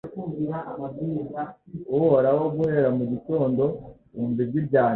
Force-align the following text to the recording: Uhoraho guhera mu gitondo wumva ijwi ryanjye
Uhoraho 1.97 2.43
guhera 2.55 2.89
mu 2.97 3.03
gitondo 3.11 3.63
wumva 4.13 4.39
ijwi 4.43 4.59
ryanjye 4.67 4.89